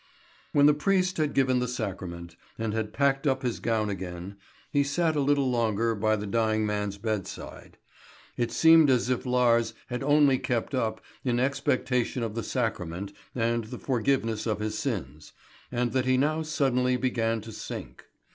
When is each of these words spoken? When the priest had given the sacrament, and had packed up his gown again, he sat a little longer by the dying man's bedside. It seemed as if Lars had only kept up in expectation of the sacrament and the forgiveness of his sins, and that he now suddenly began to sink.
When 0.51 0.65
the 0.65 0.73
priest 0.73 1.17
had 1.17 1.35
given 1.35 1.59
the 1.59 1.67
sacrament, 1.67 2.35
and 2.57 2.73
had 2.73 2.91
packed 2.91 3.27
up 3.27 3.43
his 3.43 3.59
gown 3.59 3.87
again, 3.87 4.37
he 4.71 4.83
sat 4.83 5.15
a 5.15 5.19
little 5.21 5.51
longer 5.51 5.93
by 5.93 6.15
the 6.15 6.25
dying 6.25 6.65
man's 6.65 6.97
bedside. 6.97 7.77
It 8.35 8.51
seemed 8.51 8.89
as 8.89 9.11
if 9.11 9.27
Lars 9.27 9.75
had 9.89 10.01
only 10.01 10.39
kept 10.39 10.73
up 10.73 11.01
in 11.23 11.39
expectation 11.39 12.23
of 12.23 12.33
the 12.33 12.41
sacrament 12.41 13.13
and 13.35 13.65
the 13.65 13.77
forgiveness 13.77 14.47
of 14.47 14.59
his 14.59 14.75
sins, 14.75 15.33
and 15.71 15.91
that 15.91 16.05
he 16.05 16.17
now 16.17 16.41
suddenly 16.41 16.97
began 16.97 17.39
to 17.41 17.51
sink. 17.51 18.05